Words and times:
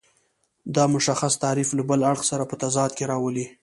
دا 0.75 0.83
متشخص 0.93 1.33
تعریف 1.43 1.69
له 1.77 1.83
بل 1.89 1.99
اړخ 2.11 2.21
سره 2.31 2.43
په 2.49 2.55
تضاد 2.61 2.91
کې 2.97 3.05
راولي. 3.11 3.45